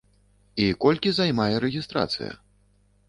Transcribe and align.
І 0.63 0.69
колькі 0.85 1.13
займае 1.19 1.53
рэгістрацыя? 1.67 2.33